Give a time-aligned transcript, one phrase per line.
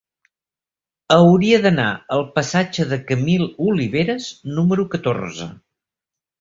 [1.15, 1.85] Hauria d'anar
[2.17, 5.53] al passatge de Camil Oliveras número catorze.